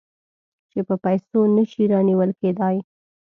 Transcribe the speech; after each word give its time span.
چې 0.71 0.79
په 0.87 0.95
پیسو 1.03 1.39
نه 1.55 1.63
شي 1.71 1.83
رانیول 1.91 2.31
کېدای. 2.41 2.75